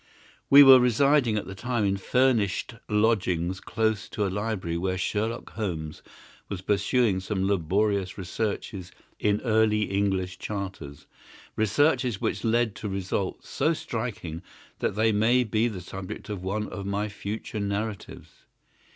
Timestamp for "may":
15.11-15.43